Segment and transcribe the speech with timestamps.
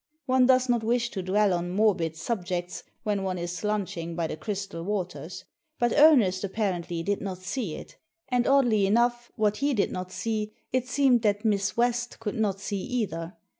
[0.25, 4.25] One does not wish to dwell on morbid sub jects when one is lunching by
[4.25, 5.45] the crystal waters;
[5.77, 10.53] but Ernest, apparently, did not see it; and, oddly enough, what he did not see,
[10.73, 13.33] it seemed that Miss West could not see either.